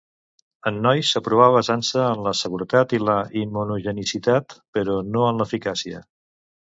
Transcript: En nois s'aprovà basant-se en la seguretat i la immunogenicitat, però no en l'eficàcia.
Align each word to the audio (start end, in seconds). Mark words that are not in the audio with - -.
En 0.69 0.77
nois 0.85 1.09
s'aprovà 1.15 1.49
basant-se 1.55 1.99
en 2.13 2.23
la 2.27 2.33
seguretat 2.39 2.95
i 2.99 2.99
la 3.09 3.17
immunogenicitat, 3.41 4.57
però 4.79 4.97
no 5.11 5.27
en 5.33 5.43
l'eficàcia. 5.43 6.03